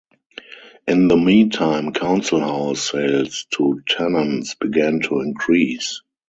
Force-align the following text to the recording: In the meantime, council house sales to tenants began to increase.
In 0.87 1.09
the 1.09 1.15
meantime, 1.15 1.93
council 1.93 2.39
house 2.39 2.89
sales 2.89 3.45
to 3.53 3.81
tenants 3.87 4.55
began 4.55 4.99
to 5.01 5.19
increase. 5.21 6.01